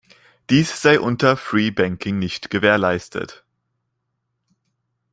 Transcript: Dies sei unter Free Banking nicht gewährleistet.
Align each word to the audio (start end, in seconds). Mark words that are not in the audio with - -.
Dies 0.49 0.81
sei 0.81 0.99
unter 0.99 1.37
Free 1.37 1.69
Banking 1.69 2.17
nicht 2.17 2.49
gewährleistet. 2.49 3.43